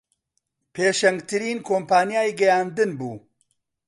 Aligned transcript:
پێشەنگترین 0.73 1.59
کۆمپانیای 1.67 2.31
گەیاندن 2.39 2.91
بوو 2.99 3.15